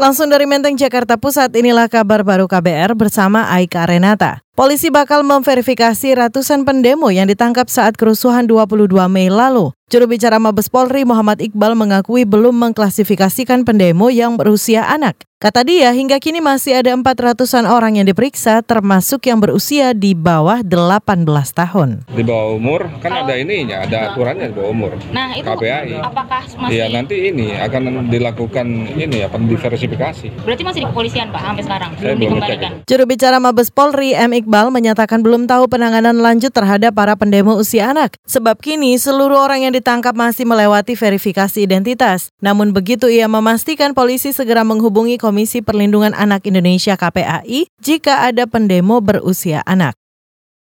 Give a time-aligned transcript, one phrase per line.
[0.00, 4.40] Langsung dari Menteng, Jakarta Pusat, inilah kabar baru KBR bersama Aika Renata.
[4.58, 9.70] Polisi bakal memverifikasi ratusan pendemo yang ditangkap saat kerusuhan 22 Mei lalu.
[9.90, 15.18] Juru bicara Mabes Polri Muhammad Iqbal mengakui belum mengklasifikasikan pendemo yang berusia anak.
[15.40, 20.60] Kata dia, hingga kini masih ada 400-an orang yang diperiksa, termasuk yang berusia di bawah
[20.60, 21.24] 18
[21.56, 22.04] tahun.
[22.12, 24.92] Di bawah umur, kan ada ininya, ada aturannya di bawah umur.
[25.16, 25.96] Nah, itu KPAI.
[25.96, 28.66] apakah masih Iya, nanti ini akan dilakukan
[29.00, 30.44] ini apa diversifikasi.
[30.44, 32.70] berarti masih di kepolisian Pak sampai sekarang belum dikembalikan.
[32.84, 34.36] Juru bicara Mabes Polri M.
[34.40, 38.16] Iqbal menyatakan belum tahu penanganan lanjut terhadap para pendemo usia anak.
[38.24, 42.32] Sebab kini seluruh orang yang ditangkap masih melewati verifikasi identitas.
[42.40, 49.04] Namun begitu ia memastikan polisi segera menghubungi Komisi Perlindungan Anak Indonesia KPAI jika ada pendemo
[49.04, 49.99] berusia anak.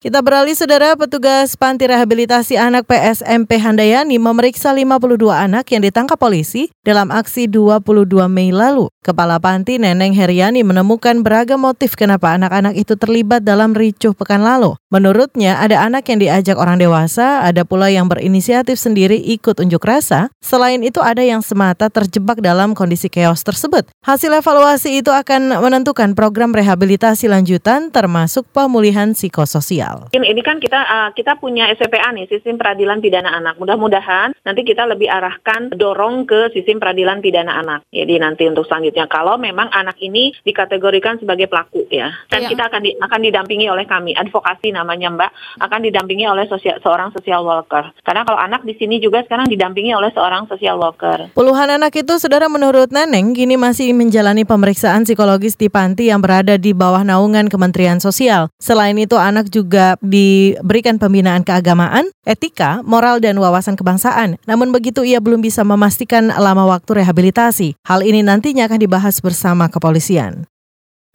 [0.00, 6.72] Kita beralih saudara petugas panti rehabilitasi anak PSMP Handayani memeriksa 52 anak yang ditangkap polisi
[6.80, 8.88] dalam aksi 22 Mei lalu.
[9.04, 14.72] Kepala panti Neneng Heriani menemukan beragam motif kenapa anak-anak itu terlibat dalam ricuh pekan lalu.
[14.88, 20.32] Menurutnya ada anak yang diajak orang dewasa, ada pula yang berinisiatif sendiri ikut unjuk rasa.
[20.40, 23.84] Selain itu ada yang semata terjebak dalam kondisi chaos tersebut.
[24.00, 29.89] Hasil evaluasi itu akan menentukan program rehabilitasi lanjutan termasuk pemulihan psikososial.
[29.98, 33.56] Mungkin ini kan kita uh, kita punya SPPA nih, sistem peradilan pidana anak.
[33.58, 37.80] Mudah-mudahan nanti kita lebih arahkan dorong ke sistem peradilan pidana anak.
[37.90, 42.48] Jadi nanti untuk selanjutnya kalau memang anak ini dikategorikan sebagai pelaku ya, dan Iya.
[42.52, 45.30] kita akan di, akan didampingi oleh kami advokasi namanya Mbak,
[45.64, 47.90] akan didampingi oleh sosial, seorang social worker.
[48.04, 51.32] Karena kalau anak di sini juga sekarang didampingi oleh seorang social worker.
[51.32, 56.60] Puluhan anak itu, saudara menurut Neneng, kini masih menjalani pemeriksaan psikologis di panti yang berada
[56.60, 58.52] di bawah naungan Kementerian Sosial.
[58.60, 64.36] Selain itu, anak juga diberikan pembinaan keagamaan, etika, moral, dan wawasan kebangsaan.
[64.44, 67.78] Namun begitu ia belum bisa memastikan lama waktu rehabilitasi.
[67.86, 70.49] Hal ini nantinya akan dibahas bersama kepolisian.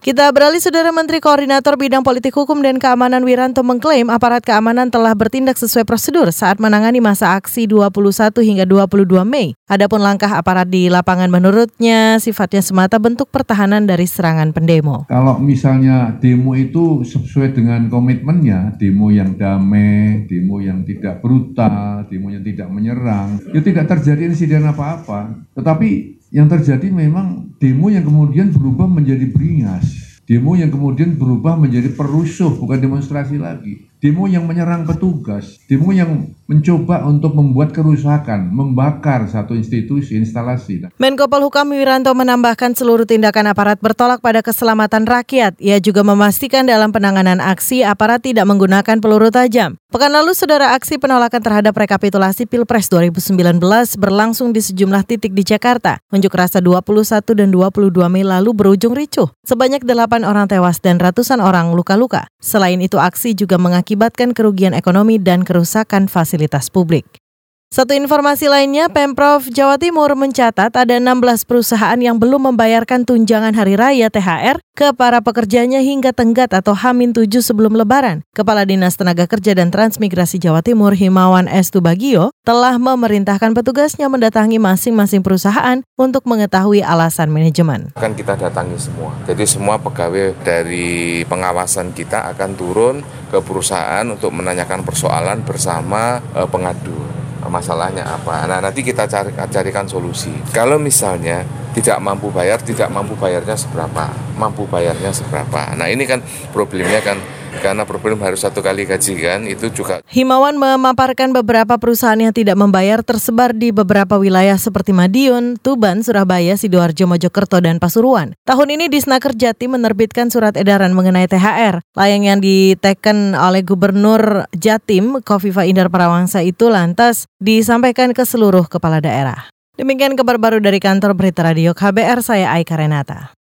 [0.06, 5.16] Kita beralih Saudara Menteri Koordinator Bidang Politik Hukum dan Keamanan Wiranto mengklaim aparat keamanan telah
[5.16, 9.56] bertindak sesuai prosedur saat menangani masa aksi 21 hingga 22 Mei.
[9.66, 15.08] Adapun langkah aparat di lapangan menurutnya sifatnya semata bentuk pertahanan dari serangan pendemo.
[15.08, 22.28] Kalau misalnya demo itu sesuai dengan komitmennya, demo yang damai, demo yang tidak brutal, demo
[22.28, 25.40] yang tidak menyerang, ya tidak terjadi insiden apa-apa.
[25.56, 30.20] Tetapi yang terjadi memang demo yang kemudian berubah menjadi beringas.
[30.26, 33.86] Demo yang kemudian berubah menjadi perusuh, bukan demonstrasi lagi.
[34.02, 40.86] Demo yang menyerang petugas, demo yang mencoba untuk membuat kerusakan, membakar satu institusi, instalasi.
[40.96, 45.58] Menko Polhukam Wiranto menambahkan seluruh tindakan aparat bertolak pada keselamatan rakyat.
[45.58, 49.74] Ia juga memastikan dalam penanganan aksi aparat tidak menggunakan peluru tajam.
[49.90, 53.58] Pekan lalu, saudara aksi penolakan terhadap rekapitulasi Pilpres 2019
[53.98, 55.98] berlangsung di sejumlah titik di Jakarta.
[56.12, 59.30] Unjuk rasa 21 dan 22 Mei lalu berujung ricuh.
[59.46, 62.28] Sebanyak 8 orang tewas dan ratusan orang luka-luka.
[62.38, 66.35] Selain itu, aksi juga mengakibatkan kerugian ekonomi dan kerusakan fasilitas
[66.70, 67.25] publik.
[67.66, 73.74] Satu informasi lainnya, Pemprov Jawa Timur mencatat ada 16 perusahaan yang belum membayarkan tunjangan hari
[73.74, 78.22] raya THR ke para pekerjanya hingga tenggat atau Hamin 7 sebelum lebaran.
[78.38, 84.62] Kepala Dinas Tenaga Kerja dan Transmigrasi Jawa Timur Himawan Estu Bagio telah memerintahkan petugasnya mendatangi
[84.62, 87.90] masing-masing perusahaan untuk mengetahui alasan manajemen.
[87.98, 89.10] akan kita datangi semua.
[89.26, 96.46] Jadi semua pegawai dari pengawasan kita akan turun ke perusahaan untuk menanyakan persoalan bersama eh,
[96.46, 97.25] pengadu.
[97.46, 98.46] Masalahnya apa?
[98.46, 100.32] Nah nanti kita cari, carikan solusi.
[100.52, 101.42] Kalau misalnya
[101.76, 104.08] tidak mampu bayar, tidak mampu bayarnya seberapa?
[104.36, 105.76] Mampu bayarnya seberapa?
[105.76, 107.20] Nah ini kan problemnya kan
[107.60, 112.56] karena problem harus satu kali gaji kan itu juga Himawan memaparkan beberapa perusahaan yang tidak
[112.56, 118.32] membayar tersebar di beberapa wilayah seperti Madiun, Tuban, Surabaya, Sidoarjo, Mojokerto, dan Pasuruan.
[118.48, 121.84] Tahun ini Disnaker Jatim menerbitkan surat edaran mengenai THR.
[121.98, 129.04] Layang yang diteken oleh Gubernur Jatim, Kofifa Indar Parawangsa itu lantas disampaikan ke seluruh kepala
[129.04, 129.52] daerah.
[129.76, 133.36] Demikian kabar baru dari kantor Berita Radio KBR, saya Aika Renata.